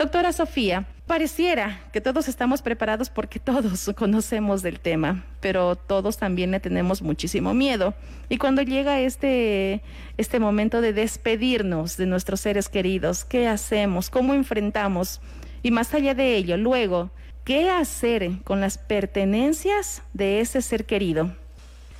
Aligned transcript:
Doctora 0.00 0.32
Sofía, 0.32 0.86
pareciera 1.06 1.78
que 1.92 2.00
todos 2.00 2.26
estamos 2.26 2.62
preparados 2.62 3.10
porque 3.10 3.38
todos 3.38 3.90
conocemos 3.98 4.62
del 4.62 4.80
tema, 4.80 5.26
pero 5.42 5.76
todos 5.76 6.16
también 6.16 6.52
le 6.52 6.58
tenemos 6.58 7.02
muchísimo 7.02 7.52
miedo. 7.52 7.92
Y 8.30 8.38
cuando 8.38 8.62
llega 8.62 8.98
este, 9.00 9.82
este 10.16 10.40
momento 10.40 10.80
de 10.80 10.94
despedirnos 10.94 11.98
de 11.98 12.06
nuestros 12.06 12.40
seres 12.40 12.70
queridos, 12.70 13.26
¿qué 13.26 13.46
hacemos? 13.46 14.08
¿Cómo 14.08 14.32
enfrentamos? 14.32 15.20
Y 15.62 15.70
más 15.70 15.92
allá 15.92 16.14
de 16.14 16.34
ello, 16.34 16.56
luego, 16.56 17.10
¿qué 17.44 17.68
hacer 17.68 18.30
con 18.44 18.62
las 18.62 18.78
pertenencias 18.78 20.02
de 20.14 20.40
ese 20.40 20.62
ser 20.62 20.86
querido? 20.86 21.30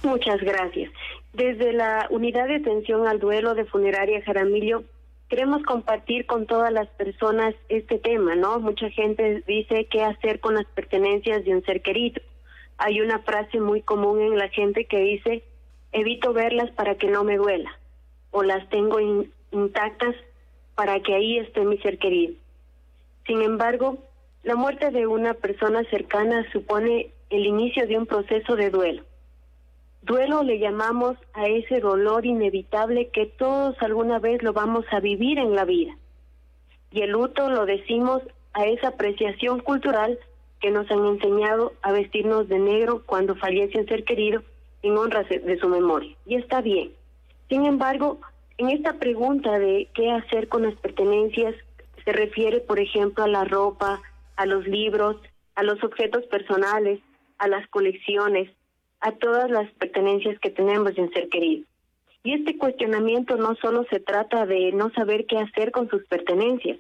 Muchas 0.03 0.41
gracias. 0.41 0.91
Desde 1.35 1.75
la 1.75 2.07
Unidad 2.09 2.48
de 2.48 2.57
Atención 2.57 3.07
al 3.07 3.19
Duelo 3.19 3.55
de 3.55 3.67
Funeraria 3.67 4.23
Jaramillo, 4.23 4.85
queremos 5.30 5.62
compartir 5.62 6.26
con 6.26 6.46
todas 6.46 6.72
las 6.72 6.88
personas 6.88 7.54
este 7.68 7.98
tema, 7.98 8.34
¿no? 8.34 8.58
Mucha 8.58 8.90
gente 8.90 9.42
dice 9.46 9.86
qué 9.88 10.02
hacer 10.02 10.40
con 10.40 10.57
las 10.57 10.66
pertenencias 10.66 11.44
de 11.44 11.54
un 11.54 11.64
ser 11.64 11.82
querido. 11.82 12.21
Hay 12.79 13.00
una 13.00 13.21
frase 13.21 13.61
muy 13.61 13.80
común 13.80 14.21
en 14.21 14.36
la 14.36 14.48
gente 14.48 14.86
que 14.86 14.98
dice, 14.98 15.44
evito 15.93 16.32
verlas 16.32 16.71
para 16.72 16.96
que 16.96 17.07
no 17.07 17.22
me 17.22 17.36
duela, 17.36 17.71
o 18.32 18.43
las 18.43 18.68
tengo 18.71 18.98
intactas 19.52 20.16
para 20.74 21.00
que 21.00 21.14
ahí 21.14 21.38
esté 21.38 21.64
mi 21.64 21.79
ser 21.79 21.99
querido. 21.99 22.35
Sin 23.24 23.40
embargo, 23.43 23.99
la 24.43 24.57
muerte 24.57 24.90
de 24.90 25.07
una 25.07 25.35
persona 25.35 25.85
cercana 25.90 26.44
supone 26.52 27.12
el 27.30 27.46
inicio 27.46 27.86
de 27.86 27.99
un 27.99 28.07
proceso 28.07 28.57
de 28.57 28.71
duelo. 28.71 29.04
Duelo 30.03 30.43
le 30.43 30.59
llamamos 30.59 31.17
a 31.35 31.46
ese 31.46 31.81
dolor 31.81 32.25
inevitable 32.25 33.08
que 33.08 33.27
todos 33.27 33.77
alguna 33.81 34.19
vez 34.19 34.42
lo 34.42 34.53
vamos 34.53 34.84
a 34.91 35.00
vivir 35.00 35.39
en 35.39 35.55
la 35.55 35.64
vida. 35.64 35.97
Y 36.91 37.03
el 37.03 37.11
luto 37.11 37.50
lo 37.50 37.67
decimos 37.67 38.22
a 38.55 38.67
esa 38.67 38.89
apreciación 38.89 39.61
cultural 39.61 40.19
que 40.61 40.70
nos 40.70 40.91
han 40.91 41.05
enseñado 41.06 41.75
a 41.83 41.92
vestirnos 41.92 42.48
de 42.48 42.58
negro 42.58 43.02
cuando 43.06 43.36
fallece 43.36 43.78
un 43.78 43.86
ser 43.86 44.05
querido 44.05 44.42
en 44.83 44.97
honra 44.97 45.22
de 45.22 45.58
su 45.58 45.69
memoria. 45.69 46.17
Y 46.27 46.36
está 46.36 46.61
bien. 46.61 46.92
Sin 47.48 47.64
embargo, 47.67 48.20
en 48.58 48.70
esta 48.70 48.94
pregunta 48.94 49.58
de 49.58 49.89
qué 49.94 50.11
hacer 50.11 50.48
con 50.48 50.62
las 50.62 50.74
pertenencias, 50.77 51.55
se 52.05 52.12
refiere, 52.12 52.61
por 52.61 52.78
ejemplo, 52.78 53.24
a 53.24 53.28
la 53.28 53.44
ropa, 53.44 54.00
a 54.36 54.46
los 54.46 54.67
libros, 54.67 55.17
a 55.55 55.62
los 55.62 55.83
objetos 55.84 56.24
personales, 56.27 57.00
a 57.39 57.48
las 57.48 57.67
colecciones, 57.69 58.50
a 59.00 59.12
todas 59.12 59.50
las 59.50 59.70
pertenencias 59.72 60.38
que 60.40 60.50
tenemos 60.50 60.96
en 60.98 61.10
ser 61.12 61.28
querido. 61.28 61.64
Y 62.22 62.34
este 62.34 62.58
cuestionamiento 62.58 63.36
no 63.36 63.54
solo 63.56 63.84
se 63.90 63.98
trata 63.98 64.44
de 64.44 64.72
no 64.72 64.90
saber 64.90 65.26
qué 65.26 65.38
hacer 65.38 65.70
con 65.70 65.88
sus 65.88 66.04
pertenencias, 66.04 66.78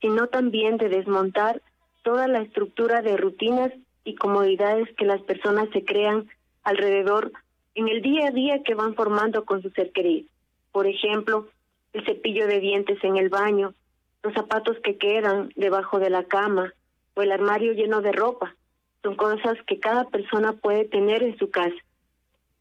sino 0.00 0.28
también 0.28 0.78
de 0.78 0.88
desmontar 0.88 1.60
toda 2.02 2.28
la 2.28 2.40
estructura 2.40 3.02
de 3.02 3.16
rutinas 3.16 3.72
y 4.04 4.14
comodidades 4.14 4.88
que 4.96 5.04
las 5.04 5.20
personas 5.22 5.68
se 5.72 5.84
crean 5.84 6.28
alrededor 6.62 7.32
en 7.74 7.88
el 7.88 8.00
día 8.00 8.28
a 8.28 8.30
día 8.30 8.62
que 8.62 8.74
van 8.74 8.94
formando 8.94 9.44
con 9.44 9.60
su 9.62 9.70
ser 9.70 9.92
querido. 9.92 10.26
Por 10.72 10.86
ejemplo, 10.86 11.48
el 11.92 12.04
cepillo 12.04 12.46
de 12.46 12.60
dientes 12.60 13.02
en 13.04 13.16
el 13.16 13.28
baño, 13.28 13.74
los 14.22 14.32
zapatos 14.32 14.78
que 14.82 14.96
quedan 14.96 15.52
debajo 15.56 15.98
de 15.98 16.10
la 16.10 16.24
cama 16.24 16.72
o 17.14 17.22
el 17.22 17.32
armario 17.32 17.72
lleno 17.72 18.00
de 18.00 18.12
ropa, 18.12 18.54
son 19.02 19.14
cosas 19.16 19.56
que 19.66 19.80
cada 19.80 20.04
persona 20.04 20.52
puede 20.52 20.84
tener 20.84 21.22
en 21.22 21.38
su 21.38 21.50
casa. 21.50 21.76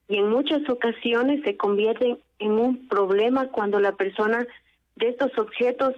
Y 0.08 0.18
en 0.18 0.30
muchas 0.30 0.68
ocasiones 0.70 1.44
se 1.44 1.58
convierten 1.58 2.18
en 2.40 2.52
un 2.52 2.88
problema 2.88 3.50
cuando 3.50 3.80
la 3.80 3.92
persona 3.94 4.48
de 4.96 5.10
estos 5.10 5.38
objetos, 5.38 5.96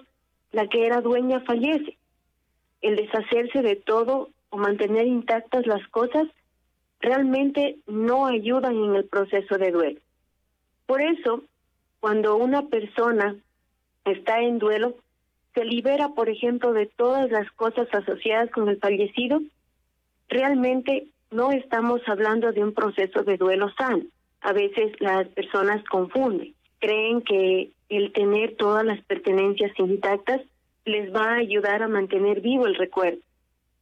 la 0.51 0.67
que 0.67 0.85
era 0.85 1.01
dueña, 1.01 1.41
fallece. 1.41 1.97
El 2.81 2.95
deshacerse 2.95 3.61
de 3.61 3.75
todo 3.75 4.29
o 4.49 4.57
mantener 4.57 5.07
intactas 5.07 5.65
las 5.65 5.87
cosas 5.87 6.27
realmente 6.99 7.77
no 7.87 8.25
ayudan 8.25 8.75
en 8.75 8.95
el 8.95 9.05
proceso 9.05 9.57
de 9.57 9.71
duelo. 9.71 9.99
Por 10.85 11.01
eso, 11.01 11.43
cuando 11.99 12.35
una 12.35 12.63
persona 12.67 13.35
está 14.03 14.41
en 14.41 14.59
duelo, 14.59 14.95
se 15.53 15.63
libera, 15.63 16.09
por 16.09 16.29
ejemplo, 16.29 16.73
de 16.73 16.85
todas 16.85 17.29
las 17.31 17.49
cosas 17.51 17.87
asociadas 17.93 18.51
con 18.51 18.67
el 18.69 18.77
fallecido 18.77 19.41
realmente 20.31 21.07
no 21.29 21.51
estamos 21.51 22.01
hablando 22.07 22.51
de 22.51 22.63
un 22.63 22.73
proceso 22.73 23.23
de 23.23 23.37
duelo 23.37 23.69
sano. 23.77 24.03
A 24.41 24.53
veces 24.53 24.93
las 24.99 25.27
personas 25.27 25.83
confunden, 25.85 26.55
creen 26.79 27.21
que 27.21 27.69
el 27.89 28.11
tener 28.13 28.55
todas 28.55 28.83
las 28.83 28.99
pertenencias 29.01 29.71
intactas 29.77 30.41
les 30.85 31.13
va 31.13 31.33
a 31.33 31.35
ayudar 31.35 31.83
a 31.83 31.87
mantener 31.87 32.41
vivo 32.41 32.65
el 32.65 32.75
recuerdo. 32.75 33.19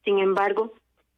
Sin 0.04 0.20
embargo, 0.20 0.74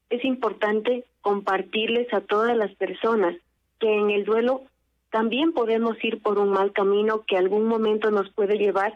es 0.09 0.23
importante 0.25 1.05
compartirles 1.21 2.13
a 2.13 2.21
todas 2.21 2.55
las 2.55 2.71
personas 2.75 3.35
que 3.79 3.91
en 3.91 4.11
el 4.11 4.25
duelo 4.25 4.63
también 5.09 5.53
podemos 5.53 6.01
ir 6.03 6.21
por 6.21 6.37
un 6.39 6.49
mal 6.49 6.71
camino 6.71 7.23
que 7.25 7.37
algún 7.37 7.65
momento 7.65 8.11
nos 8.11 8.29
puede 8.31 8.57
llevar 8.57 8.95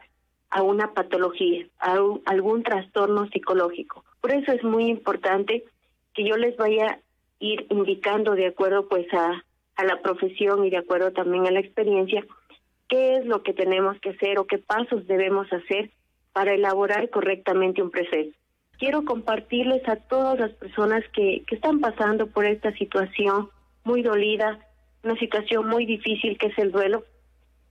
a 0.50 0.62
una 0.62 0.94
patología, 0.94 1.66
a 1.80 1.98
algún 2.26 2.64
trastorno 2.64 3.28
psicológico. 3.30 4.04
Por 4.22 4.32
eso 4.32 4.52
es 4.52 4.64
muy 4.64 4.90
importante 4.90 5.64
que 6.16 6.28
yo 6.28 6.38
les 6.38 6.56
vaya 6.58 7.00
ir 7.40 7.68
indicando 7.70 8.34
de 8.34 8.48
acuerdo 8.48 8.88
pues 8.88 9.06
a, 9.14 9.44
a 9.76 9.84
la 9.84 10.02
profesión 10.02 10.66
y 10.66 10.70
de 10.70 10.78
acuerdo 10.78 11.12
también 11.12 11.46
a 11.46 11.52
la 11.52 11.60
experiencia 11.60 12.26
qué 12.88 13.18
es 13.18 13.26
lo 13.26 13.44
que 13.44 13.54
tenemos 13.54 14.00
que 14.00 14.12
hacer 14.12 14.40
o 14.40 14.48
qué 14.48 14.58
pasos 14.58 15.06
debemos 15.08 15.52
hacer 15.52 15.92
para 16.34 16.54
elaborar 16.54 17.10
correctamente 17.10 17.82
un 17.82 17.92
proceso. 17.92 18.32
Quiero 18.78 19.06
compartirles 19.06 19.88
a 19.88 19.96
todas 19.96 20.40
las 20.40 20.52
personas 20.52 21.04
que, 21.14 21.44
que 21.48 21.56
están 21.56 21.80
pasando 21.80 22.28
por 22.28 22.46
esta 22.46 22.74
situación 22.74 23.50
muy 23.84 24.02
dolida, 24.02 24.60
una 25.04 25.18
situación 25.18 25.68
muy 25.68 25.86
difícil 25.86 26.38
que 26.38 26.48
es 26.48 26.58
el 26.58 26.72
duelo, 26.72 27.06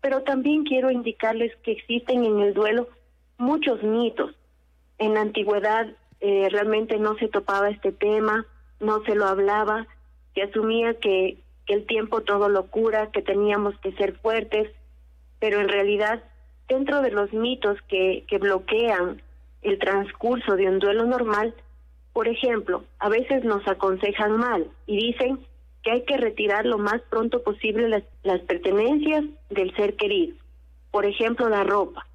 pero 0.01 0.23
también 0.23 0.65
quiero 0.65 0.91
indicarles 0.91 1.55
que 1.63 1.73
existen 1.73 2.25
en 2.25 2.41
el 2.41 2.55
duelo 2.55 2.89
muchos 3.39 3.83
mitos. 3.83 4.35
En 4.99 5.15
la 5.15 5.23
antigüedad 5.23 5.89
eh, 6.27 6.49
realmente 6.51 6.99
no 6.99 7.19
se 7.19 7.29
topaba 7.29 7.69
este 7.69 7.93
tema, 7.93 8.47
no 8.81 9.05
se 9.05 9.15
lo 9.15 9.27
hablaba, 9.27 9.87
se 10.33 10.41
asumía 10.41 10.95
que, 10.95 11.37
que 11.67 11.75
el 11.75 11.85
tiempo 11.85 12.23
todo 12.23 12.49
lo 12.49 12.69
cura, 12.69 13.11
que 13.13 13.21
teníamos 13.21 13.79
que 13.81 13.93
ser 13.93 14.17
fuertes, 14.21 14.71
pero 15.39 15.61
en 15.61 15.69
realidad 15.69 16.25
dentro 16.67 17.03
de 17.03 17.11
los 17.11 17.31
mitos 17.35 17.77
que, 17.89 18.25
que 18.27 18.39
bloquean 18.39 19.21
el 19.61 19.79
transcurso 19.79 20.57
de 20.57 20.67
un 20.67 20.79
duelo 20.79 21.05
normal, 21.05 21.55
por 22.15 22.27
ejemplo, 22.27 22.85
a 23.01 23.11
veces 23.11 23.45
nos 23.45 23.69
aconsejan 23.69 24.39
mal 24.39 24.67
y 24.87 24.97
dicen 24.97 25.41
que 25.83 25.91
hay 25.91 26.05
que 26.07 26.17
retirar 26.17 26.65
lo 26.65 26.79
más 26.79 27.03
pronto 27.11 27.43
posible 27.43 27.87
las, 27.91 28.05
las 28.23 28.41
pertenencias 28.41 29.25
del 29.51 29.77
ser 29.77 29.97
querido, 29.97 30.39
por 30.91 31.05
ejemplo, 31.05 31.51
la 31.51 31.65
ropa. 31.65 32.07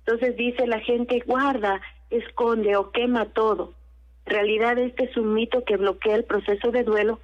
Entonces 0.00 0.36
dice 0.36 0.66
la 0.66 0.80
gente, 0.80 1.22
guarda, 1.24 1.80
esconde 2.10 2.76
o 2.76 2.90
quema 2.90 3.26
todo. 3.26 3.72
En 4.26 4.32
realidad 4.32 4.78
este 4.78 5.04
es 5.04 5.16
un 5.16 5.34
mito 5.34 5.64
que 5.64 5.76
bloquea 5.76 6.16
el 6.16 6.24
proceso 6.24 6.70
de 6.70 6.84
duelo 6.84 7.20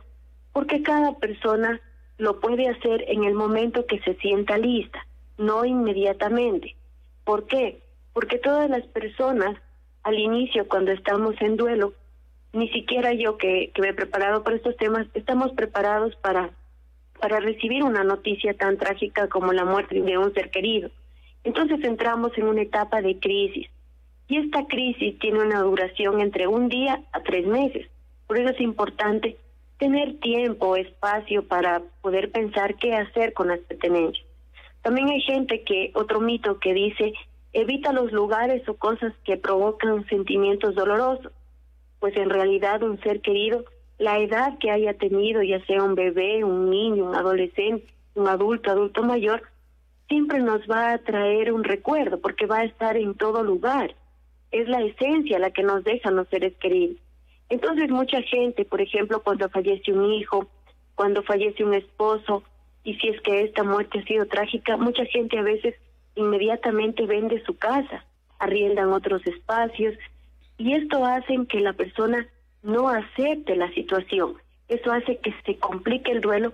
porque 0.53 0.83
cada 0.83 1.17
persona 1.19 1.81
lo 2.19 2.41
puede 2.41 2.69
hacer 2.69 3.05
en 3.09 3.25
el 3.25 3.35
momento 3.35 3.87
que 3.87 4.01
se 4.01 4.15
sienta 4.17 4.59
lista, 4.59 5.07
no 5.39 5.65
inmediatamente. 5.65 6.77
¿Por 7.25 7.47
qué? 7.47 7.81
Porque 8.13 8.39
todas 8.39 8.69
las 8.69 8.85
personas 8.89 9.57
al 10.03 10.19
inicio 10.19 10.69
cuando 10.69 10.93
estamos 10.93 11.35
en 11.41 11.57
duelo, 11.57 11.95
ni 12.53 12.69
siquiera 12.71 13.13
yo 13.15 13.39
que, 13.39 13.71
que 13.75 13.81
me 13.81 13.91
he 13.91 13.95
preparado 13.95 14.43
para 14.43 14.57
estos 14.57 14.77
temas, 14.77 15.07
estamos 15.15 15.53
preparados 15.53 16.17
para, 16.17 16.51
para 17.19 17.41
recibir 17.41 17.83
una 17.83 18.05
noticia 18.05 18.55
tan 18.55 18.77
trágica 18.77 19.29
como 19.29 19.53
la 19.53 19.65
muerte 19.65 20.01
de 20.01 20.19
un 20.19 20.35
ser 20.35 20.51
querido. 20.51 20.91
Entonces 21.45 21.83
entramos 21.85 22.37
en 22.37 22.49
una 22.49 22.63
etapa 22.63 23.01
de 23.01 23.19
crisis 23.19 23.69
y 24.31 24.37
esta 24.37 24.65
crisis 24.67 25.19
tiene 25.19 25.41
una 25.41 25.61
duración 25.61 26.21
entre 26.21 26.47
un 26.47 26.69
día 26.69 27.03
a 27.13 27.21
tres 27.21 27.47
meses. 27.49 27.89
Por 28.29 28.39
eso 28.39 28.51
es 28.51 28.61
importante 28.61 29.37
tener 29.77 30.21
tiempo, 30.21 30.77
espacio 30.77 31.43
para 31.49 31.83
poder 32.01 32.31
pensar 32.31 32.77
qué 32.77 32.95
hacer 32.95 33.33
con 33.33 33.49
las 33.49 33.59
pertenencias. 33.59 34.25
También 34.83 35.09
hay 35.09 35.21
gente 35.23 35.65
que, 35.65 35.91
otro 35.95 36.21
mito 36.21 36.61
que 36.61 36.73
dice, 36.73 37.13
evita 37.53 37.93
los 37.93 38.13
lugares 38.13 38.67
o 38.69 38.75
cosas 38.75 39.13
que 39.25 39.37
provocan 39.37 40.07
sentimientos 40.07 40.77
dolorosos. 40.77 41.33
Pues 41.99 42.17
en 42.17 42.31
realidad 42.31 42.85
un 42.85 43.01
ser 43.01 43.21
querido, 43.23 43.65
la 43.99 44.21
edad 44.21 44.59
que 44.59 44.71
haya 44.71 44.95
tenido, 44.95 45.43
ya 45.43 45.59
sea 45.67 45.83
un 45.83 45.97
bebé, 45.97 46.45
un 46.45 46.71
niño, 46.71 47.05
un 47.05 47.17
adolescente, 47.17 47.93
un 48.15 48.29
adulto, 48.29 48.71
adulto 48.71 49.03
mayor, 49.03 49.43
siempre 50.09 50.39
nos 50.39 50.61
va 50.71 50.93
a 50.93 50.99
traer 50.99 51.53
un 51.53 51.65
recuerdo 51.65 52.21
porque 52.21 52.47
va 52.47 52.59
a 52.59 52.65
estar 52.65 52.97
en 52.97 53.15
todo 53.15 53.43
lugar 53.43 53.97
es 54.51 54.69
la 54.69 54.83
esencia 54.83 55.39
la 55.39 55.51
que 55.51 55.63
nos 55.63 55.85
dejan 55.85 56.17
los 56.17 56.29
seres 56.29 56.55
queridos. 56.57 56.97
Entonces 57.49 57.91
mucha 57.91 58.23
gente, 58.23 58.65
por 58.65 58.81
ejemplo, 58.81 59.23
cuando 59.23 59.49
fallece 59.49 59.93
un 59.93 60.13
hijo, 60.13 60.49
cuando 60.95 61.23
fallece 61.23 61.65
un 61.65 61.75
esposo, 61.75 62.45
y 62.85 62.95
si 62.95 63.09
es 63.09 63.21
que 63.21 63.43
esta 63.43 63.63
muerte 63.63 63.99
ha 63.99 64.05
sido 64.05 64.27
trágica, 64.27 64.77
mucha 64.77 65.05
gente 65.05 65.39
a 65.39 65.43
veces 65.43 65.75
inmediatamente 66.15 67.07
vende 67.07 67.43
su 67.45 67.57
casa, 67.57 68.05
arriendan 68.39 68.93
otros 68.93 69.27
espacios 69.27 69.95
Y 70.59 70.75
esto 70.75 71.05
hace 71.05 71.47
que 71.47 71.61
la 71.61 71.73
persona 71.73 72.27
no 72.63 72.89
acepte 72.89 73.57
la 73.57 73.73
situación. 73.73 74.35
Eso 74.69 74.93
hace 74.93 75.17
que 75.19 75.35
se 75.45 75.57
complique 75.57 76.13
el 76.13 76.21
duelo 76.21 76.53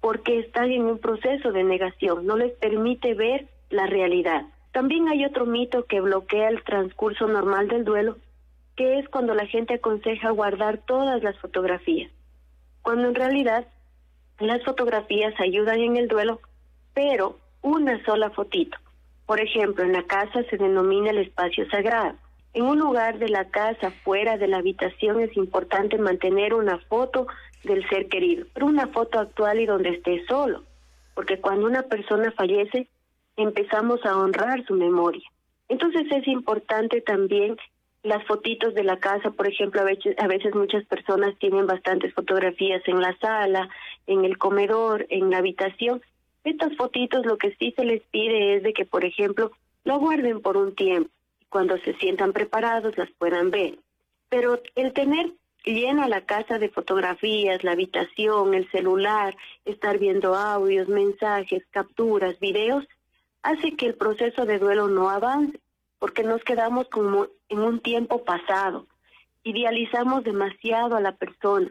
porque 0.00 0.38
están 0.38 0.70
en 0.70 0.84
un 0.84 0.98
proceso 0.98 1.50
de 1.50 1.64
negación, 1.64 2.24
no 2.24 2.36
les 2.36 2.52
permite 2.52 3.14
ver 3.14 3.48
la 3.68 3.86
realidad. 3.86 4.46
También 4.78 5.08
hay 5.08 5.24
otro 5.24 5.44
mito 5.44 5.86
que 5.86 6.00
bloquea 6.00 6.50
el 6.50 6.62
transcurso 6.62 7.26
normal 7.26 7.66
del 7.66 7.84
duelo, 7.84 8.16
que 8.76 9.00
es 9.00 9.08
cuando 9.08 9.34
la 9.34 9.44
gente 9.44 9.74
aconseja 9.74 10.30
guardar 10.30 10.78
todas 10.78 11.20
las 11.20 11.36
fotografías, 11.40 12.12
cuando 12.82 13.08
en 13.08 13.16
realidad 13.16 13.66
las 14.38 14.62
fotografías 14.62 15.34
ayudan 15.40 15.80
en 15.80 15.96
el 15.96 16.06
duelo, 16.06 16.40
pero 16.94 17.40
una 17.60 18.00
sola 18.04 18.30
fotito. 18.30 18.78
Por 19.26 19.40
ejemplo, 19.40 19.82
en 19.82 19.94
la 19.94 20.04
casa 20.04 20.44
se 20.48 20.56
denomina 20.56 21.10
el 21.10 21.18
espacio 21.18 21.68
sagrado. 21.70 22.14
En 22.54 22.62
un 22.62 22.78
lugar 22.78 23.18
de 23.18 23.30
la 23.30 23.46
casa, 23.46 23.90
fuera 24.04 24.38
de 24.38 24.46
la 24.46 24.58
habitación, 24.58 25.18
es 25.18 25.36
importante 25.36 25.98
mantener 25.98 26.54
una 26.54 26.78
foto 26.78 27.26
del 27.64 27.84
ser 27.88 28.06
querido, 28.06 28.46
pero 28.54 28.66
una 28.66 28.86
foto 28.86 29.18
actual 29.18 29.58
y 29.58 29.66
donde 29.66 29.88
esté 29.88 30.24
solo, 30.28 30.62
porque 31.16 31.40
cuando 31.40 31.66
una 31.66 31.82
persona 31.82 32.30
fallece, 32.30 32.86
empezamos 33.38 34.04
a 34.04 34.16
honrar 34.16 34.64
su 34.66 34.74
memoria. 34.74 35.26
Entonces 35.68 36.06
es 36.10 36.26
importante 36.28 37.00
también 37.00 37.56
las 38.02 38.24
fotitos 38.26 38.74
de 38.74 38.84
la 38.84 38.98
casa, 38.98 39.30
por 39.30 39.46
ejemplo, 39.46 39.80
a 39.80 39.84
veces, 39.84 40.16
a 40.18 40.26
veces 40.26 40.54
muchas 40.54 40.84
personas 40.84 41.36
tienen 41.38 41.66
bastantes 41.66 42.14
fotografías 42.14 42.82
en 42.86 43.00
la 43.00 43.16
sala, 43.18 43.68
en 44.06 44.24
el 44.24 44.38
comedor, 44.38 45.06
en 45.10 45.30
la 45.30 45.38
habitación. 45.38 46.02
Estas 46.44 46.76
fotitos 46.76 47.26
lo 47.26 47.36
que 47.38 47.54
sí 47.58 47.72
se 47.76 47.84
les 47.84 48.02
pide 48.04 48.56
es 48.56 48.62
de 48.62 48.72
que, 48.72 48.84
por 48.84 49.04
ejemplo, 49.04 49.50
lo 49.84 49.98
guarden 49.98 50.40
por 50.40 50.56
un 50.56 50.74
tiempo. 50.74 51.10
Cuando 51.48 51.78
se 51.78 51.94
sientan 51.94 52.32
preparados 52.32 52.96
las 52.98 53.10
puedan 53.12 53.50
ver. 53.50 53.78
Pero 54.28 54.60
el 54.74 54.92
tener 54.92 55.32
llena 55.64 56.08
la 56.08 56.22
casa 56.22 56.58
de 56.58 56.68
fotografías, 56.68 57.64
la 57.64 57.72
habitación, 57.72 58.54
el 58.54 58.70
celular, 58.70 59.36
estar 59.64 59.98
viendo 59.98 60.34
audios, 60.34 60.88
mensajes, 60.88 61.64
capturas, 61.70 62.38
videos, 62.38 62.84
hace 63.48 63.76
que 63.76 63.86
el 63.86 63.94
proceso 63.94 64.44
de 64.44 64.58
duelo 64.58 64.88
no 64.88 65.08
avance, 65.08 65.58
porque 65.98 66.22
nos 66.22 66.44
quedamos 66.44 66.86
como 66.88 67.28
en 67.48 67.60
un 67.60 67.80
tiempo 67.80 68.22
pasado, 68.22 68.86
idealizamos 69.42 70.22
demasiado 70.22 70.96
a 70.96 71.00
la 71.00 71.12
persona 71.12 71.70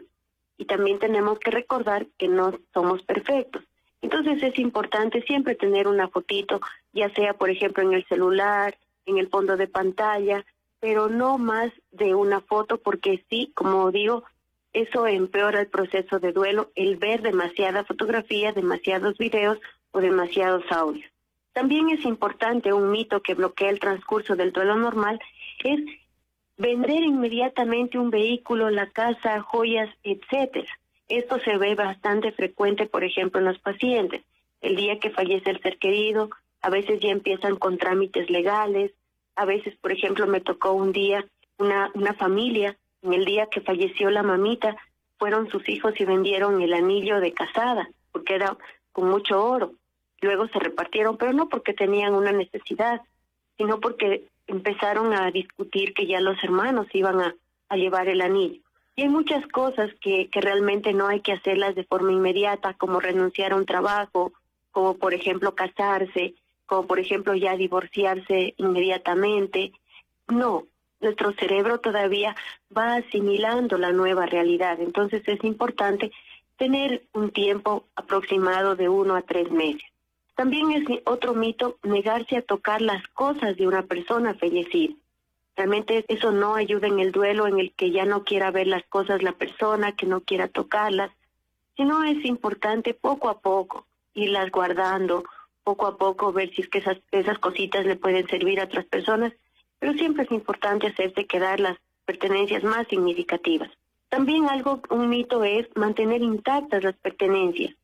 y 0.56 0.64
también 0.64 0.98
tenemos 0.98 1.38
que 1.38 1.52
recordar 1.52 2.06
que 2.18 2.26
no 2.26 2.58
somos 2.74 3.02
perfectos. 3.02 3.62
Entonces 4.02 4.42
es 4.42 4.58
importante 4.58 5.22
siempre 5.22 5.54
tener 5.54 5.86
una 5.86 6.08
fotito, 6.08 6.60
ya 6.92 7.10
sea 7.14 7.34
por 7.34 7.48
ejemplo 7.48 7.84
en 7.84 7.92
el 7.92 8.04
celular, 8.06 8.76
en 9.06 9.18
el 9.18 9.28
fondo 9.28 9.56
de 9.56 9.68
pantalla, 9.68 10.44
pero 10.80 11.08
no 11.08 11.38
más 11.38 11.70
de 11.92 12.14
una 12.14 12.40
foto 12.40 12.78
porque 12.78 13.24
sí, 13.30 13.52
como 13.54 13.92
digo, 13.92 14.24
eso 14.72 15.06
empeora 15.06 15.60
el 15.60 15.68
proceso 15.68 16.18
de 16.18 16.32
duelo, 16.32 16.72
el 16.74 16.96
ver 16.96 17.22
demasiada 17.22 17.84
fotografía, 17.84 18.52
demasiados 18.52 19.16
videos 19.16 19.58
o 19.92 20.00
demasiados 20.00 20.64
audios. 20.70 21.10
También 21.58 21.90
es 21.90 22.04
importante 22.04 22.72
un 22.72 22.92
mito 22.92 23.20
que 23.20 23.34
bloquea 23.34 23.70
el 23.70 23.80
transcurso 23.80 24.36
del 24.36 24.52
duelo 24.52 24.76
normal, 24.76 25.18
es 25.64 25.80
vender 26.56 27.02
inmediatamente 27.02 27.98
un 27.98 28.10
vehículo, 28.10 28.70
la 28.70 28.88
casa, 28.90 29.40
joyas, 29.40 29.90
etcétera. 30.04 30.68
Esto 31.08 31.40
se 31.40 31.58
ve 31.58 31.74
bastante 31.74 32.30
frecuente, 32.30 32.86
por 32.86 33.02
ejemplo, 33.02 33.40
en 33.40 33.46
los 33.46 33.58
pacientes. 33.58 34.22
El 34.60 34.76
día 34.76 35.00
que 35.00 35.10
fallece 35.10 35.50
el 35.50 35.60
ser 35.60 35.78
querido, 35.78 36.30
a 36.62 36.70
veces 36.70 37.00
ya 37.00 37.08
empiezan 37.08 37.56
con 37.56 37.76
trámites 37.76 38.30
legales, 38.30 38.92
a 39.34 39.44
veces, 39.44 39.76
por 39.78 39.90
ejemplo, 39.90 40.28
me 40.28 40.40
tocó 40.40 40.74
un 40.74 40.92
día 40.92 41.26
una, 41.58 41.90
una 41.94 42.14
familia, 42.14 42.76
en 43.02 43.14
el 43.14 43.24
día 43.24 43.48
que 43.50 43.62
falleció 43.62 44.10
la 44.10 44.22
mamita, 44.22 44.76
fueron 45.18 45.50
sus 45.50 45.68
hijos 45.68 45.92
y 45.98 46.04
vendieron 46.04 46.62
el 46.62 46.72
anillo 46.72 47.18
de 47.18 47.32
casada, 47.32 47.90
porque 48.12 48.36
era 48.36 48.56
con 48.92 49.10
mucho 49.10 49.44
oro. 49.44 49.72
Luego 50.20 50.48
se 50.48 50.58
repartieron, 50.58 51.16
pero 51.16 51.32
no 51.32 51.48
porque 51.48 51.74
tenían 51.74 52.14
una 52.14 52.32
necesidad, 52.32 53.00
sino 53.56 53.80
porque 53.80 54.24
empezaron 54.46 55.12
a 55.12 55.30
discutir 55.30 55.94
que 55.94 56.06
ya 56.06 56.20
los 56.20 56.42
hermanos 56.42 56.86
iban 56.92 57.20
a, 57.20 57.34
llevar 57.76 58.08
el 58.08 58.22
anillo. 58.22 58.62
Y 58.96 59.02
hay 59.02 59.08
muchas 59.10 59.46
cosas 59.48 59.90
que 60.00 60.28
realmente 60.32 60.94
no 60.94 61.06
hay 61.06 61.20
que 61.20 61.32
hacerlas 61.32 61.74
de 61.74 61.84
forma 61.84 62.12
inmediata, 62.12 62.74
como 62.74 62.98
renunciar 62.98 63.52
a 63.52 63.56
un 63.56 63.66
trabajo, 63.66 64.32
como 64.70 64.94
por 64.94 65.12
ejemplo 65.12 65.54
casarse, 65.54 66.34
como 66.66 66.86
por 66.86 67.00
ejemplo 67.00 67.34
ya 67.34 67.56
divorciarse 67.56 68.54
inmediatamente. 68.58 69.72
No, 70.28 70.64
nuestro 71.00 71.32
cerebro 71.32 71.80
todavía 71.80 72.36
va 72.76 72.96
asimilando 72.96 73.78
la 73.78 73.92
nueva 73.92 74.26
realidad, 74.26 74.78
entonces 74.80 75.22
es 75.26 75.42
importante 75.44 76.12
tener 76.56 77.02
un 77.12 77.30
tiempo 77.30 77.84
aproximado 77.96 78.76
de 78.76 78.88
uno 78.88 79.16
a 79.16 79.22
tres 79.22 79.50
meses. 79.50 79.82
También 80.38 80.70
es 80.70 80.84
otro 81.04 81.34
mito 81.34 81.78
negarse 81.82 82.36
a 82.36 82.42
tocar 82.42 82.80
las 82.80 83.04
cosas 83.08 83.56
de 83.56 83.66
una 83.66 83.82
persona 83.82 84.34
fallecida. 84.34 84.94
Realmente 85.56 86.04
eso 86.06 86.30
no 86.30 86.54
ayuda 86.54 86.86
en 86.86 87.00
el 87.00 87.10
duelo 87.10 87.48
en 87.48 87.58
el 87.58 87.72
que 87.72 87.90
ya 87.90 88.04
no 88.04 88.22
quiera 88.22 88.52
ver 88.52 88.68
las 88.68 88.84
cosas 88.84 89.20
la 89.20 89.32
persona, 89.32 89.96
que 89.96 90.06
no 90.06 90.20
quiera 90.20 90.46
tocarlas, 90.46 91.10
sino 91.76 92.04
es 92.04 92.24
importante 92.24 92.94
poco 92.94 93.28
a 93.28 93.40
poco 93.40 93.88
irlas 94.14 94.52
guardando 94.52 95.24
poco 95.64 95.88
a 95.88 95.96
poco 95.96 96.32
ver 96.32 96.54
si 96.54 96.62
es 96.62 96.68
que 96.68 96.78
esas, 96.78 96.98
esas 97.10 97.40
cositas 97.40 97.84
le 97.84 97.96
pueden 97.96 98.28
servir 98.28 98.60
a 98.60 98.66
otras 98.66 98.84
personas, 98.84 99.32
pero 99.80 99.92
siempre 99.94 100.22
es 100.22 100.30
importante 100.30 100.86
hacerse 100.86 101.26
quedar 101.26 101.58
las 101.58 101.78
pertenencias 102.04 102.62
más 102.62 102.86
significativas. 102.86 103.70
También 104.08 104.48
algo, 104.48 104.82
un 104.90 105.08
mito 105.08 105.42
es 105.42 105.66
mantener 105.74 106.22
intactas 106.22 106.84
las 106.84 106.96
pertenencias. 106.96 107.74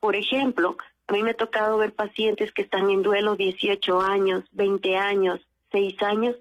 Por 0.00 0.16
ejemplo, 0.16 0.78
a 1.06 1.12
mí 1.12 1.22
me 1.22 1.32
ha 1.32 1.34
tocado 1.34 1.78
ver 1.78 1.92
pacientes 1.92 2.52
que 2.52 2.62
están 2.62 2.90
en 2.90 3.02
duelo 3.02 3.36
18 3.36 4.00
años, 4.00 4.44
20 4.52 4.96
años, 4.96 5.40
6 5.72 6.02
años, 6.02 6.36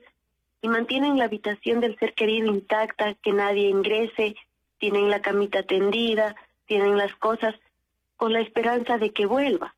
y 0.62 0.68
mantienen 0.68 1.18
la 1.18 1.26
habitación 1.26 1.80
del 1.80 1.98
ser 1.98 2.14
querido 2.14 2.48
intacta, 2.48 3.16
que 3.16 3.34
nadie 3.34 3.70
ingrese, 3.70 4.36
tienen 4.78 5.10
la 5.10 5.22
camita 5.22 5.64
tendida, 5.64 6.36
tienen 6.66 6.98
las 6.98 7.14
cosas 7.16 7.56
con 8.16 8.34
la 8.34 8.42
esperanza 8.42 8.98
de 8.98 9.12
que 9.12 9.26
vuelva. 9.26 9.76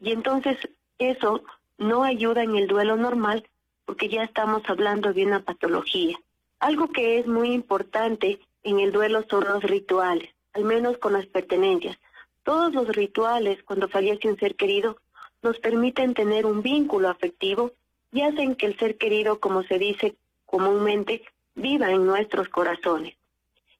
Y 0.00 0.12
entonces 0.12 0.56
eso 0.98 1.42
no 1.78 2.04
ayuda 2.04 2.42
en 2.42 2.56
el 2.56 2.68
duelo 2.68 2.96
normal 2.96 3.48
porque 3.84 4.08
ya 4.08 4.22
estamos 4.22 4.62
hablando 4.68 5.12
de 5.12 5.24
una 5.24 5.40
patología. 5.40 6.16
Algo 6.60 6.88
que 6.92 7.18
es 7.18 7.26
muy 7.26 7.52
importante 7.52 8.38
en 8.62 8.78
el 8.78 8.92
duelo 8.92 9.24
son 9.28 9.44
los 9.44 9.62
rituales, 9.64 10.30
al 10.52 10.64
menos 10.64 10.98
con 10.98 11.14
las 11.14 11.26
pertenencias. 11.26 11.98
Todos 12.42 12.72
los 12.74 12.88
rituales 12.88 13.62
cuando 13.64 13.88
fallece 13.88 14.28
un 14.28 14.38
ser 14.38 14.56
querido 14.56 14.98
nos 15.42 15.58
permiten 15.58 16.14
tener 16.14 16.46
un 16.46 16.62
vínculo 16.62 17.08
afectivo 17.08 17.72
y 18.12 18.22
hacen 18.22 18.56
que 18.56 18.66
el 18.66 18.78
ser 18.78 18.98
querido, 18.98 19.40
como 19.40 19.62
se 19.62 19.78
dice 19.78 20.16
comúnmente, 20.46 21.22
viva 21.54 21.90
en 21.90 22.06
nuestros 22.06 22.48
corazones. 22.48 23.14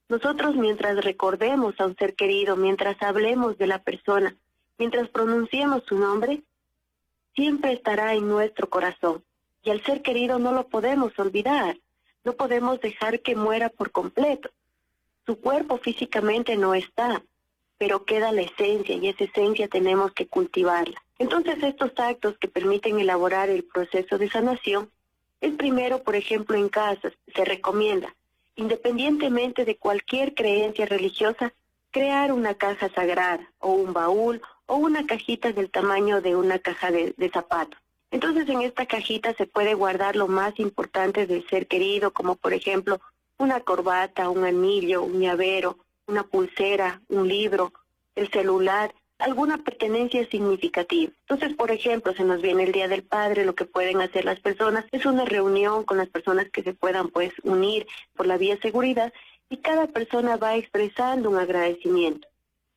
Nosotros 0.09 0.55
mientras 0.55 1.03
recordemos 1.03 1.79
a 1.79 1.85
un 1.85 1.95
ser 1.95 2.15
querido, 2.15 2.55
mientras 2.55 3.01
hablemos 3.01 3.57
de 3.57 3.67
la 3.67 3.79
persona, 3.79 4.35
Mientras 4.81 5.09
pronunciemos 5.09 5.83
su 5.87 5.95
nombre, 5.95 6.41
siempre 7.35 7.71
estará 7.71 8.15
en 8.15 8.27
nuestro 8.27 8.67
corazón. 8.67 9.23
Y 9.63 9.69
al 9.69 9.83
ser 9.83 10.01
querido 10.01 10.39
no 10.39 10.53
lo 10.53 10.69
podemos 10.69 11.11
olvidar, 11.19 11.77
no 12.23 12.33
podemos 12.33 12.81
dejar 12.81 13.19
que 13.19 13.35
muera 13.35 13.69
por 13.69 13.91
completo. 13.91 14.49
Su 15.27 15.39
cuerpo 15.39 15.77
físicamente 15.77 16.57
no 16.57 16.73
está, 16.73 17.21
pero 17.81 18.05
queda 18.05 18.31
la 18.31 18.43
esencia 18.43 18.95
y 18.95 19.07
esa 19.07 19.23
esencia 19.23 19.67
tenemos 19.67 20.13
que 20.13 20.27
cultivarla. 20.27 21.01
Entonces 21.17 21.63
estos 21.63 21.91
actos 21.97 22.37
que 22.37 22.47
permiten 22.47 22.99
elaborar 22.99 23.49
el 23.49 23.63
proceso 23.63 24.19
de 24.19 24.29
sanación, 24.29 24.91
el 25.41 25.53
primero, 25.53 26.03
por 26.03 26.15
ejemplo, 26.15 26.55
en 26.55 26.69
casa, 26.69 27.11
se 27.35 27.43
recomienda, 27.43 28.15
independientemente 28.55 29.65
de 29.65 29.77
cualquier 29.77 30.35
creencia 30.35 30.85
religiosa, 30.85 31.55
crear 31.89 32.31
una 32.31 32.53
caja 32.53 32.87
sagrada 32.93 33.51
o 33.57 33.71
un 33.71 33.93
baúl 33.93 34.43
o 34.67 34.75
una 34.75 35.07
cajita 35.07 35.51
del 35.51 35.71
tamaño 35.71 36.21
de 36.21 36.35
una 36.35 36.59
caja 36.59 36.91
de, 36.91 37.31
zapatos. 37.33 37.79
Entonces 38.11 38.47
en 38.47 38.61
esta 38.61 38.85
cajita 38.85 39.33
se 39.33 39.47
puede 39.47 39.73
guardar 39.73 40.15
lo 40.15 40.27
más 40.27 40.59
importante 40.59 41.25
del 41.25 41.49
ser 41.49 41.65
querido, 41.65 42.13
como 42.13 42.35
por 42.35 42.53
ejemplo 42.53 43.01
una 43.39 43.59
corbata, 43.61 44.29
un 44.29 44.43
anillo, 44.43 45.01
un 45.01 45.19
llavero, 45.19 45.79
una 46.07 46.23
pulsera, 46.23 47.01
un 47.09 47.27
libro, 47.27 47.73
el 48.15 48.29
celular, 48.29 48.93
alguna 49.19 49.59
pertenencia 49.59 50.27
significativa. 50.29 51.11
Entonces, 51.27 51.55
por 51.55 51.71
ejemplo, 51.71 52.13
se 52.13 52.23
nos 52.23 52.41
viene 52.41 52.63
el 52.63 52.71
Día 52.71 52.87
del 52.87 53.03
Padre, 53.03 53.45
lo 53.45 53.53
que 53.53 53.65
pueden 53.65 54.01
hacer 54.01 54.25
las 54.25 54.39
personas 54.39 54.85
es 54.91 55.05
una 55.05 55.25
reunión 55.25 55.83
con 55.83 55.97
las 55.97 56.09
personas 56.09 56.49
que 56.49 56.63
se 56.63 56.73
puedan 56.73 57.09
pues 57.09 57.31
unir 57.43 57.85
por 58.15 58.25
la 58.25 58.37
vía 58.37 58.57
seguridad 58.61 59.13
y 59.49 59.57
cada 59.57 59.87
persona 59.87 60.37
va 60.37 60.55
expresando 60.55 61.29
un 61.29 61.37
agradecimiento. 61.37 62.27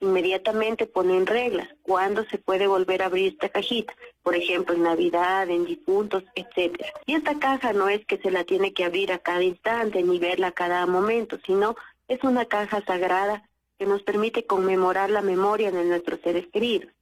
inmediatamente 0.00 0.86
ponen 0.86 1.26
reglas, 1.26 1.68
cuándo 1.82 2.24
se 2.24 2.38
puede 2.38 2.66
volver 2.66 3.02
a 3.02 3.06
abrir 3.06 3.32
esta 3.32 3.48
cajita, 3.48 3.94
por 4.22 4.34
ejemplo, 4.34 4.74
en 4.74 4.82
Navidad, 4.82 5.48
en 5.48 5.64
difuntos, 5.64 6.24
etcétera. 6.34 6.92
Y 7.06 7.14
esta 7.14 7.38
caja 7.38 7.72
no 7.72 7.88
es 7.88 8.04
que 8.06 8.18
se 8.18 8.30
la 8.30 8.44
tiene 8.44 8.72
que 8.72 8.84
abrir 8.84 9.12
a 9.12 9.18
cada 9.18 9.42
instante 9.42 10.02
ni 10.02 10.18
verla 10.18 10.48
a 10.48 10.52
cada 10.52 10.86
momento, 10.86 11.38
sino 11.46 11.76
es 12.08 12.23
una 12.23 12.44
caja 12.46 12.84
sagrada 12.84 13.49
que 13.78 13.87
nos 13.87 14.02
permite 14.02 14.46
conmemorar 14.46 15.11
la 15.11 15.23
memoria 15.23 15.70
de 15.70 15.84
nuestros 15.84 16.20
seres 16.20 16.46
queridos. 16.52 16.92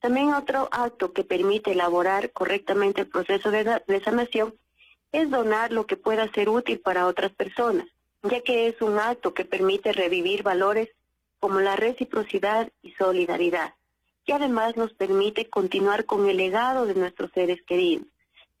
También 0.00 0.34
otro 0.34 0.68
acto 0.70 1.12
que 1.12 1.24
permite 1.24 1.72
elaborar 1.72 2.30
correctamente 2.32 3.02
el 3.02 3.08
proceso 3.08 3.50
de, 3.50 3.82
de 3.86 4.00
sanación 4.04 4.54
es 5.12 5.30
donar 5.30 5.72
lo 5.72 5.86
que 5.86 5.96
pueda 5.96 6.30
ser 6.32 6.48
útil 6.48 6.80
para 6.80 7.06
otras 7.06 7.32
personas, 7.32 7.86
ya 8.22 8.40
que 8.40 8.68
es 8.68 8.80
un 8.82 8.98
acto 8.98 9.34
que 9.34 9.44
permite 9.44 9.92
revivir 9.92 10.42
valores 10.42 10.90
como 11.40 11.60
la 11.60 11.76
reciprocidad 11.76 12.70
y 12.82 12.92
solidaridad, 12.92 13.74
que 14.24 14.32
además 14.32 14.76
nos 14.76 14.92
permite 14.92 15.48
continuar 15.48 16.04
con 16.04 16.28
el 16.28 16.36
legado 16.36 16.86
de 16.86 16.94
nuestros 16.94 17.30
seres 17.32 17.62
queridos. 17.62 18.06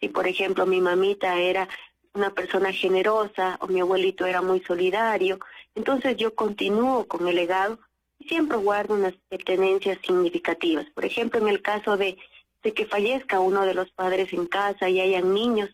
Si, 0.00 0.08
por 0.08 0.26
ejemplo, 0.26 0.66
mi 0.66 0.80
mamita 0.80 1.38
era 1.38 1.68
una 2.16 2.30
persona 2.30 2.72
generosa 2.72 3.58
o 3.60 3.66
mi 3.66 3.80
abuelito 3.80 4.26
era 4.26 4.40
muy 4.40 4.60
solidario, 4.60 5.38
entonces 5.74 6.16
yo 6.16 6.34
continúo 6.34 7.06
con 7.06 7.28
el 7.28 7.36
legado 7.36 7.78
y 8.18 8.28
siempre 8.28 8.56
guardo 8.56 8.94
unas 8.94 9.14
pertenencias 9.28 9.98
significativas. 10.04 10.86
Por 10.94 11.04
ejemplo, 11.04 11.38
en 11.40 11.48
el 11.48 11.60
caso 11.60 11.96
de, 11.96 12.16
de 12.62 12.72
que 12.72 12.86
fallezca 12.86 13.40
uno 13.40 13.66
de 13.66 13.74
los 13.74 13.90
padres 13.90 14.32
en 14.32 14.46
casa 14.46 14.88
y 14.88 15.00
hayan 15.00 15.34
niños, 15.34 15.70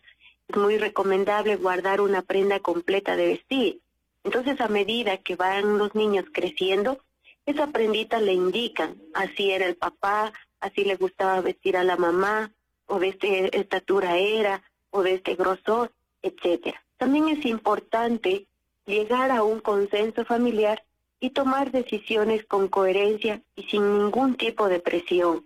es 0.47 0.57
muy 0.57 0.77
recomendable 0.77 1.55
guardar 1.55 2.01
una 2.01 2.21
prenda 2.21 2.59
completa 2.59 3.15
de 3.15 3.27
vestir. 3.27 3.79
Entonces, 4.25 4.59
a 4.59 4.67
medida 4.67 5.17
que 5.17 5.35
van 5.35 5.77
los 5.77 5.95
niños 5.95 6.25
creciendo, 6.33 6.99
esa 7.45 7.67
prendita 7.67 8.19
le 8.19 8.33
indican, 8.33 9.01
así 9.13 9.51
era 9.51 9.65
el 9.65 9.75
papá, 9.75 10.33
así 10.59 10.83
le 10.83 10.95
gustaba 10.97 11.41
vestir 11.41 11.77
a 11.77 11.83
la 11.83 11.97
mamá, 11.97 12.51
o 12.85 12.99
de 12.99 13.09
esta 13.09 13.27
estatura 13.27 14.17
era, 14.17 14.61
o 14.91 15.03
de 15.03 15.15
este 15.15 15.35
grosor, 15.35 15.91
etcétera. 16.23 16.83
También 16.97 17.29
es 17.29 17.45
importante 17.45 18.47
llegar 18.87 19.29
a 19.29 19.43
un 19.43 19.59
consenso 19.59 20.25
familiar 20.25 20.83
y 21.19 21.29
tomar 21.29 21.71
decisiones 21.71 22.43
con 22.45 22.67
coherencia 22.67 23.41
y 23.55 23.63
sin 23.63 23.97
ningún 23.97 24.35
tipo 24.35 24.67
de 24.67 24.79
presión. 24.79 25.45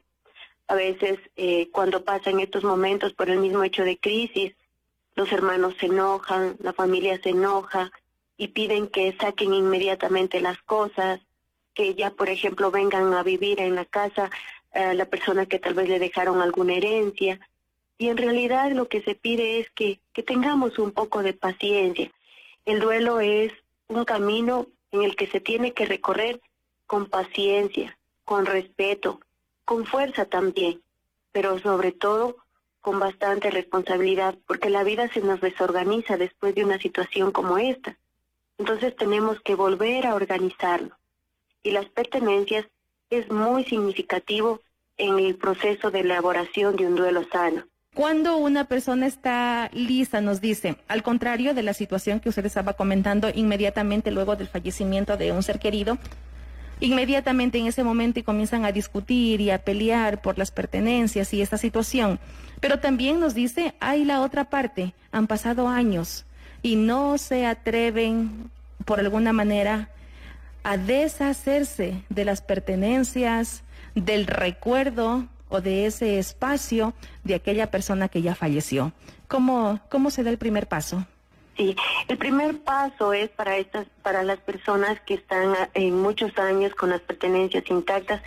A 0.67 0.75
veces, 0.75 1.19
eh, 1.35 1.69
cuando 1.71 2.03
pasan 2.03 2.39
estos 2.39 2.63
momentos 2.63 3.13
por 3.13 3.29
el 3.29 3.39
mismo 3.39 3.63
hecho 3.63 3.83
de 3.83 3.97
crisis, 3.97 4.53
los 5.15 5.31
hermanos 5.31 5.75
se 5.79 5.87
enojan, 5.87 6.55
la 6.59 6.73
familia 6.73 7.19
se 7.21 7.29
enoja, 7.29 7.91
y 8.37 8.49
piden 8.49 8.87
que 8.87 9.15
saquen 9.19 9.53
inmediatamente 9.53 10.39
las 10.41 10.61
cosas, 10.61 11.19
que 11.73 11.95
ya, 11.95 12.11
por 12.11 12.29
ejemplo, 12.29 12.71
vengan 12.71 13.13
a 13.13 13.23
vivir 13.23 13.59
en 13.59 13.75
la 13.75 13.85
casa 13.85 14.29
a 14.73 14.93
la 14.93 15.05
persona 15.05 15.47
que 15.47 15.59
tal 15.59 15.73
vez 15.73 15.89
le 15.89 15.99
dejaron 15.99 16.41
alguna 16.41 16.73
herencia. 16.73 17.39
Y 17.97 18.09
en 18.09 18.17
realidad 18.17 18.71
lo 18.71 18.87
que 18.87 19.01
se 19.01 19.15
pide 19.15 19.59
es 19.59 19.69
que, 19.71 19.99
que 20.13 20.23
tengamos 20.23 20.77
un 20.77 20.91
poco 20.91 21.23
de 21.23 21.33
paciencia. 21.33 22.11
El 22.65 22.79
duelo 22.79 23.19
es 23.19 23.51
un 23.87 24.05
camino 24.05 24.67
en 24.91 25.03
el 25.03 25.15
que 25.15 25.27
se 25.27 25.39
tiene 25.39 25.73
que 25.73 25.85
recorrer 25.85 26.41
con 26.85 27.07
paciencia, 27.07 27.97
con 28.23 28.45
respeto, 28.45 29.19
con 29.65 29.85
fuerza 29.85 30.25
también, 30.25 30.81
pero 31.31 31.59
sobre 31.59 31.91
todo 31.91 32.37
con 32.81 32.99
bastante 32.99 33.51
responsabilidad, 33.51 34.37
porque 34.47 34.69
la 34.69 34.83
vida 34.83 35.09
se 35.09 35.19
nos 35.19 35.41
desorganiza 35.41 36.15
después 36.15 36.55
de 36.55 36.63
una 36.63 36.79
situación 36.79 37.31
como 37.31 37.57
esta. 37.57 37.97
Entonces 38.57 38.95
tenemos 38.95 39.41
que 39.41 39.55
volver 39.55 40.07
a 40.07 40.15
organizarlo. 40.15 40.97
Y 41.63 41.71
las 41.71 41.87
pertenencias 41.87 42.65
es 43.09 43.29
muy 43.29 43.65
significativo 43.65 44.61
en 44.97 45.19
el 45.19 45.35
proceso 45.35 45.91
de 45.91 45.99
elaboración 45.99 46.75
de 46.75 46.87
un 46.87 46.95
duelo 46.95 47.23
sano. 47.29 47.65
Cuando 47.97 48.37
una 48.37 48.65
persona 48.65 49.07
está 49.07 49.71
lista, 49.73 50.21
nos 50.21 50.39
dice, 50.39 50.75
al 50.87 51.01
contrario 51.01 51.55
de 51.55 51.63
la 51.63 51.73
situación 51.73 52.19
que 52.19 52.29
usted 52.29 52.45
estaba 52.45 52.73
comentando 52.73 53.31
inmediatamente 53.33 54.11
luego 54.11 54.35
del 54.35 54.47
fallecimiento 54.47 55.17
de 55.17 55.31
un 55.31 55.41
ser 55.41 55.57
querido, 55.57 55.97
inmediatamente 56.79 57.57
en 57.57 57.65
ese 57.65 57.83
momento 57.83 58.19
y 58.19 58.23
comienzan 58.23 58.65
a 58.65 58.71
discutir 58.71 59.41
y 59.41 59.49
a 59.49 59.57
pelear 59.57 60.21
por 60.21 60.37
las 60.37 60.51
pertenencias 60.51 61.33
y 61.33 61.41
esta 61.41 61.57
situación. 61.57 62.19
Pero 62.59 62.77
también 62.77 63.19
nos 63.19 63.33
dice, 63.33 63.73
hay 63.79 64.05
la 64.05 64.21
otra 64.21 64.43
parte, 64.43 64.93
han 65.11 65.25
pasado 65.25 65.67
años, 65.67 66.23
y 66.61 66.75
no 66.75 67.17
se 67.17 67.47
atreven 67.47 68.51
por 68.85 68.99
alguna 68.99 69.33
manera 69.33 69.89
a 70.63 70.77
deshacerse 70.77 72.03
de 72.09 72.25
las 72.25 72.41
pertenencias, 72.41 73.63
del 73.95 74.27
recuerdo 74.27 75.27
o 75.49 75.61
de 75.61 75.85
ese 75.85 76.19
espacio 76.19 76.93
de 77.23 77.35
aquella 77.35 77.71
persona 77.71 78.09
que 78.09 78.21
ya 78.21 78.35
falleció. 78.35 78.91
¿Cómo, 79.27 79.79
cómo 79.89 80.09
se 80.09 80.23
da 80.23 80.29
el 80.29 80.37
primer 80.37 80.67
paso? 80.67 81.05
Sí, 81.57 81.75
el 82.07 82.17
primer 82.17 82.59
paso 82.59 83.13
es 83.13 83.29
para 83.29 83.57
estas, 83.57 83.87
para 84.03 84.23
las 84.23 84.39
personas 84.39 84.99
que 85.01 85.15
están 85.15 85.55
en 85.73 85.99
muchos 85.99 86.37
años 86.37 86.75
con 86.75 86.91
las 86.91 87.01
pertenencias 87.01 87.63
intactas, 87.69 88.21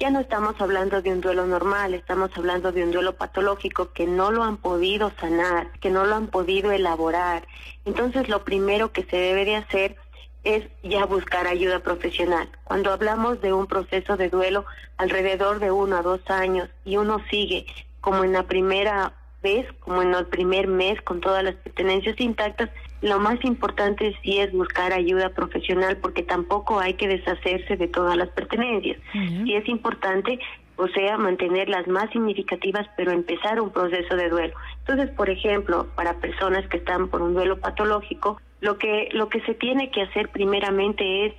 ya 0.00 0.10
no 0.10 0.18
estamos 0.18 0.60
hablando 0.60 1.00
de 1.00 1.12
un 1.12 1.20
duelo 1.20 1.46
normal, 1.46 1.94
estamos 1.94 2.30
hablando 2.34 2.72
de 2.72 2.82
un 2.82 2.90
duelo 2.90 3.14
patológico 3.14 3.92
que 3.92 4.04
no 4.04 4.32
lo 4.32 4.42
han 4.42 4.56
podido 4.56 5.12
sanar, 5.20 5.70
que 5.78 5.90
no 5.90 6.04
lo 6.06 6.16
han 6.16 6.26
podido 6.26 6.72
elaborar. 6.72 7.46
Entonces 7.84 8.28
lo 8.28 8.42
primero 8.42 8.90
que 8.90 9.04
se 9.04 9.16
debe 9.16 9.44
de 9.44 9.54
hacer 9.54 9.96
es 10.44 10.64
ya 10.82 11.04
buscar 11.06 11.46
ayuda 11.46 11.80
profesional. 11.80 12.48
Cuando 12.64 12.92
hablamos 12.92 13.40
de 13.40 13.52
un 13.52 13.66
proceso 13.66 14.16
de 14.16 14.28
duelo 14.28 14.64
alrededor 14.96 15.60
de 15.60 15.70
uno 15.70 15.96
a 15.96 16.02
dos 16.02 16.20
años 16.30 16.68
y 16.84 16.96
uno 16.96 17.22
sigue 17.30 17.66
como 18.00 18.24
en 18.24 18.32
la 18.32 18.42
primera 18.44 19.12
vez, 19.42 19.66
como 19.80 20.02
en 20.02 20.14
el 20.14 20.26
primer 20.26 20.66
mes 20.68 21.00
con 21.02 21.20
todas 21.20 21.42
las 21.42 21.54
pertenencias 21.56 22.20
intactas, 22.20 22.70
lo 23.00 23.18
más 23.18 23.44
importante 23.44 24.16
sí 24.22 24.38
es 24.38 24.52
buscar 24.52 24.92
ayuda 24.92 25.30
profesional 25.30 25.96
porque 25.96 26.22
tampoco 26.22 26.78
hay 26.78 26.94
que 26.94 27.08
deshacerse 27.08 27.76
de 27.76 27.88
todas 27.88 28.16
las 28.16 28.28
pertenencias. 28.30 28.98
Sí 29.12 29.54
es 29.54 29.68
importante, 29.68 30.38
o 30.76 30.86
sea, 30.88 31.18
mantener 31.18 31.68
las 31.68 31.88
más 31.88 32.10
significativas, 32.10 32.86
pero 32.96 33.10
empezar 33.10 33.60
un 33.60 33.70
proceso 33.70 34.14
de 34.14 34.28
duelo. 34.28 34.54
Entonces, 34.78 35.10
por 35.10 35.30
ejemplo, 35.30 35.88
para 35.96 36.14
personas 36.18 36.66
que 36.68 36.76
están 36.76 37.08
por 37.08 37.22
un 37.22 37.34
duelo 37.34 37.58
patológico, 37.58 38.40
lo 38.62 38.78
que 38.78 39.08
lo 39.12 39.28
que 39.28 39.40
se 39.40 39.54
tiene 39.54 39.90
que 39.90 40.02
hacer 40.02 40.28
primeramente 40.28 41.26
es 41.26 41.34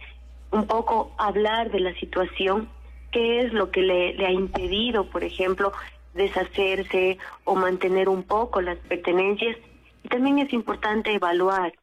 un 0.52 0.68
poco 0.68 1.16
hablar 1.18 1.72
de 1.72 1.80
la 1.80 1.94
situación, 1.96 2.70
qué 3.14 3.40
es 3.42 3.54
lo 3.54 3.72
que 3.72 3.82
le, 3.82 4.26
ha 4.26 4.32
impedido, 4.32 5.10
por 5.10 5.24
ejemplo, 5.24 5.72
deshacerse 6.14 7.18
o 7.46 7.56
mantener 7.56 8.10
un 8.10 8.24
poco 8.24 8.60
las 8.60 8.78
pertenencias. 8.78 9.58
Y 10.04 10.10
también 10.10 10.40
es 10.40 10.52
importante 10.52 11.14
evaluar 11.14 11.74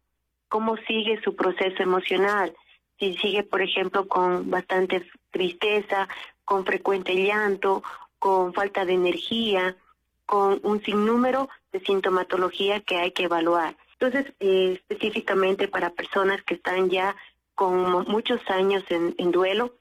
cómo 0.49 0.77
sigue 0.87 1.19
su 1.23 1.35
proceso 1.35 1.83
emocional, 1.83 2.55
si 2.99 3.17
sigue, 3.17 3.43
por 3.43 3.63
ejemplo, 3.63 4.09
con 4.09 4.51
bastante 4.51 5.07
tristeza, 5.31 6.07
con 6.45 6.67
frecuente 6.67 7.15
llanto, 7.15 7.83
con 8.19 8.53
falta 8.53 8.85
de 8.85 8.93
energía, 8.93 9.75
con 10.27 10.61
un 10.65 10.83
sinnúmero 10.83 11.49
de 11.73 11.81
sintomatología 11.81 12.81
que 12.81 12.97
hay 12.99 13.13
que 13.13 13.25
evaluar. 13.25 13.75
Entonces, 14.01 14.33
eh, 14.41 14.81
específicamente 14.81 15.69
para 15.69 15.91
personas 15.91 16.43
que 16.43 16.55
están 16.55 16.89
ya 16.89 17.15
con 17.55 18.09
muchos 18.09 18.41
años 18.49 18.83
en, 18.89 19.15
en 19.19 19.31
duelo, 19.31 19.75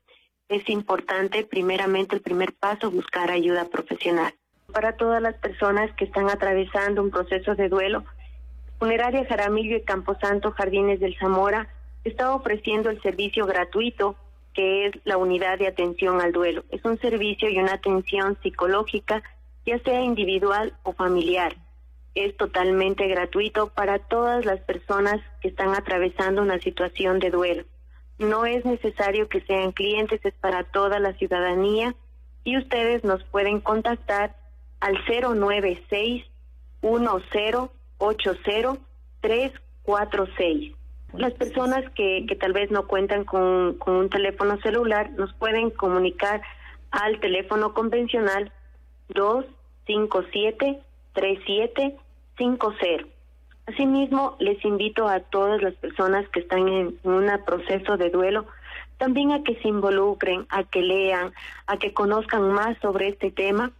es 0.49 0.67
importante, 0.67 1.45
primeramente, 1.45 2.15
el 2.15 2.21
primer 2.21 2.53
paso, 2.53 2.91
buscar 2.91 3.31
ayuda 3.31 3.69
profesional. 3.69 4.33
Para 4.73 4.97
todas 4.97 5.21
las 5.21 5.35
personas 5.35 5.89
que 5.95 6.03
están 6.05 6.29
atravesando 6.29 7.01
un 7.01 7.11
proceso 7.11 7.55
de 7.55 7.69
duelo, 7.69 8.03
Funeraria 8.77 9.25
Jaramillo 9.25 9.77
y 9.77 9.83
Camposanto 9.83 10.51
Jardines 10.51 10.99
del 10.99 11.17
Zamora 11.17 11.69
está 12.03 12.33
ofreciendo 12.33 12.89
el 12.89 13.01
servicio 13.01 13.45
gratuito 13.45 14.17
que 14.53 14.87
es 14.87 14.93
la 15.05 15.17
unidad 15.17 15.59
de 15.59 15.67
atención 15.67 16.19
al 16.19 16.33
duelo. 16.33 16.65
Es 16.71 16.83
un 16.83 16.99
servicio 16.99 17.49
y 17.49 17.57
una 17.59 17.73
atención 17.73 18.37
psicológica, 18.41 19.23
ya 19.65 19.79
sea 19.79 20.01
individual 20.01 20.73
o 20.83 20.91
familiar. 20.91 21.55
Es 22.15 22.35
totalmente 22.37 23.07
gratuito 23.07 23.69
para 23.69 23.99
todas 23.99 24.45
las 24.45 24.59
personas 24.61 25.21
que 25.41 25.49
están 25.49 25.75
atravesando 25.75 26.41
una 26.41 26.59
situación 26.59 27.19
de 27.19 27.29
duelo. 27.29 27.63
No 28.17 28.45
es 28.45 28.65
necesario 28.65 29.29
que 29.29 29.41
sean 29.41 29.71
clientes, 29.71 30.19
es 30.23 30.33
para 30.35 30.63
toda 30.63 30.99
la 30.99 31.13
ciudadanía 31.13 31.95
y 32.43 32.57
ustedes 32.57 33.03
nos 33.03 33.23
pueden 33.25 33.61
contactar 33.61 34.35
al 34.79 34.97
096 35.07 36.25
1080 36.81 38.79
346. 39.21 40.75
Las 41.13 41.33
personas 41.33 41.89
que, 41.95 42.25
que 42.27 42.35
tal 42.35 42.53
vez 42.53 42.71
no 42.71 42.87
cuentan 42.87 43.25
con, 43.25 43.75
con 43.77 43.95
un 43.95 44.09
teléfono 44.09 44.57
celular 44.61 45.11
nos 45.11 45.33
pueden 45.33 45.71
comunicar 45.71 46.41
al 46.91 47.19
teléfono 47.19 47.73
convencional 47.73 48.51
257 49.09 50.79
3750. 51.19 53.05
Asimismo, 53.67 54.35
les 54.39 54.65
invito 54.65 55.07
a 55.07 55.19
todas 55.19 55.61
las 55.61 55.75
personas 55.75 56.27
que 56.29 56.39
están 56.39 56.67
en 56.67 56.99
un 57.03 57.29
proceso 57.45 57.97
de 57.97 58.09
duelo 58.09 58.47
también 58.99 59.31
a 59.31 59.43
que 59.43 59.55
se 59.61 59.67
involucren, 59.67 60.45
a 60.49 60.63
que 60.65 60.81
lean, 60.81 61.33
a 61.65 61.77
que 61.77 61.93
conozcan 61.93 62.51
más 62.51 62.77
sobre 62.79 63.07
este 63.07 63.31
tema. 63.31 63.71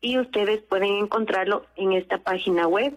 y 0.00 0.18
ustedes 0.18 0.62
pueden 0.62 0.96
encontrarlo 0.96 1.64
en 1.76 1.92
esta 1.92 2.18
página 2.18 2.66
web 2.66 2.96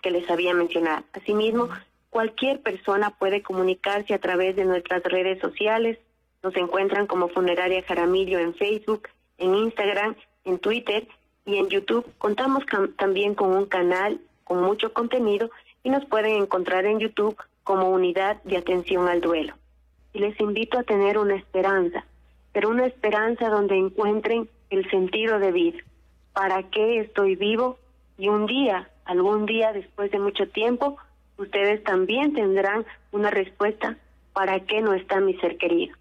que 0.00 0.10
les 0.10 0.28
había 0.30 0.54
mencionado. 0.54 1.04
Asimismo, 1.12 1.68
cualquier 2.08 2.62
persona 2.62 3.10
puede 3.10 3.42
comunicarse 3.42 4.14
a 4.14 4.18
través 4.18 4.56
de 4.56 4.64
nuestras 4.64 5.02
redes 5.02 5.40
sociales. 5.40 5.98
Nos 6.42 6.56
encuentran 6.56 7.06
como 7.06 7.28
Funeraria 7.28 7.82
Jaramillo 7.82 8.38
en 8.38 8.54
Facebook, 8.54 9.08
en 9.36 9.54
Instagram, 9.54 10.16
en 10.44 10.58
Twitter 10.58 11.06
y 11.44 11.56
en 11.56 11.68
YouTube. 11.68 12.06
Contamos 12.18 12.64
también 12.96 13.34
con 13.34 13.50
un 13.50 13.66
canal 13.66 14.20
con 14.44 14.62
mucho 14.62 14.92
contenido 14.92 15.50
y 15.82 15.90
nos 15.90 16.04
pueden 16.04 16.42
encontrar 16.42 16.86
en 16.86 16.98
YouTube 16.98 17.36
como 17.62 17.90
unidad 17.90 18.42
de 18.44 18.56
atención 18.56 19.08
al 19.08 19.20
duelo. 19.20 19.54
Y 20.12 20.18
les 20.18 20.38
invito 20.40 20.78
a 20.78 20.84
tener 20.84 21.18
una 21.18 21.34
esperanza 21.34 22.04
pero 22.54 22.70
una 22.70 22.86
esperanza 22.86 23.48
donde 23.48 23.76
encuentren 23.76 24.48
el 24.70 24.88
sentido 24.88 25.40
de 25.40 25.50
vida. 25.50 25.78
¿Para 26.32 26.62
qué 26.62 27.00
estoy 27.00 27.34
vivo? 27.34 27.78
Y 28.16 28.28
un 28.28 28.46
día, 28.46 28.88
algún 29.04 29.44
día 29.44 29.72
después 29.72 30.12
de 30.12 30.20
mucho 30.20 30.48
tiempo, 30.48 30.96
ustedes 31.36 31.82
también 31.82 32.32
tendrán 32.32 32.86
una 33.10 33.30
respuesta. 33.30 33.98
¿Para 34.32 34.60
qué 34.60 34.80
no 34.80 34.94
está 34.94 35.18
mi 35.20 35.34
ser 35.38 35.58
querido? 35.58 35.96